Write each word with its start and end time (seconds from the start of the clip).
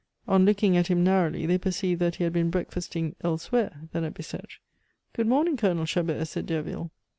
On 0.27 0.45
looking 0.45 0.75
at 0.75 0.87
him 0.87 1.03
narrowly, 1.03 1.45
they 1.45 1.59
perceived 1.59 2.01
that 2.01 2.15
he 2.15 2.23
had 2.23 2.33
been 2.33 2.49
breakfasting 2.49 3.15
elsewhere 3.23 3.87
than 3.91 4.03
at 4.03 4.15
Bicetre. 4.15 4.59
"Good 5.13 5.27
morning, 5.27 5.57
Colonel 5.57 5.85
Chabert," 5.85 6.27
said 6.27 6.47
Derville. 6.47 6.89